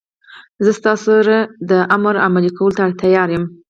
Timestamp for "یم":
3.35-3.43